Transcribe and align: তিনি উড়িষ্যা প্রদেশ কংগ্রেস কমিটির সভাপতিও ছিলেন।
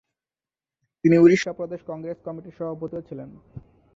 তিনি 1.03 1.15
উড়িষ্যা 1.17 1.51
প্রদেশ 1.53 1.79
কংগ্রেস 1.87 2.17
কমিটির 2.25 2.57
সভাপতিও 2.57 3.07
ছিলেন। 3.09 3.29